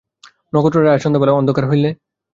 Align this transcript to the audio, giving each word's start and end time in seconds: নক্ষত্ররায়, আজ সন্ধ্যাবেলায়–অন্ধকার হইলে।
নক্ষত্ররায়, 0.53 0.93
আজ 0.95 1.01
সন্ধ্যাবেলায়–অন্ধকার 1.03 1.65
হইলে। 1.69 1.89